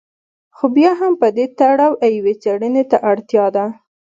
خو 0.55 0.65
بیا 0.75 0.91
هم 1.01 1.13
په 1.21 1.27
دې 1.35 1.45
تړاو 1.59 1.91
یوې 2.17 2.33
څېړنې 2.41 2.83
ته 2.91 2.97
اړتیا 3.11 3.45
ده. 3.55 3.65